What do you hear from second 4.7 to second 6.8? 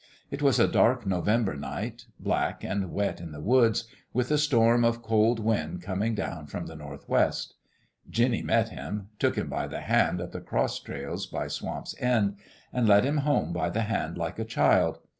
of cold wind coming down from the